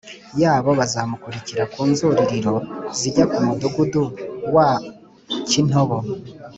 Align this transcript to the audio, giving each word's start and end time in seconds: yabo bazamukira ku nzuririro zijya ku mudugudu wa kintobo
yabo 0.41 0.69
bazamukira 0.79 1.63
ku 1.71 1.81
nzuririro 1.89 2.55
zijya 2.97 3.25
ku 3.31 3.39
mudugudu 3.45 4.03
wa 4.55 4.69
kintobo 5.49 5.97